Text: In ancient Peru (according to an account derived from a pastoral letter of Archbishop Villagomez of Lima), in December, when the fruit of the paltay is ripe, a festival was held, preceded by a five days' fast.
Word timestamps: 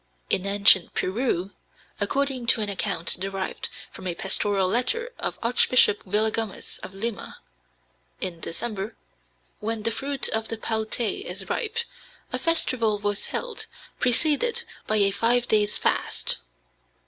In 0.31 0.47
ancient 0.47 0.95
Peru 0.95 1.51
(according 1.99 2.47
to 2.47 2.61
an 2.61 2.69
account 2.69 3.17
derived 3.19 3.69
from 3.91 4.07
a 4.07 4.15
pastoral 4.15 4.67
letter 4.67 5.11
of 5.19 5.37
Archbishop 5.43 6.01
Villagomez 6.05 6.79
of 6.79 6.95
Lima), 6.95 7.37
in 8.19 8.39
December, 8.39 8.95
when 9.59 9.83
the 9.83 9.91
fruit 9.91 10.27
of 10.29 10.47
the 10.47 10.57
paltay 10.57 11.19
is 11.23 11.49
ripe, 11.51 11.77
a 12.33 12.39
festival 12.39 12.97
was 12.97 13.27
held, 13.27 13.67
preceded 13.99 14.63
by 14.87 14.95
a 14.95 15.11
five 15.11 15.47
days' 15.47 15.77
fast. 15.77 16.39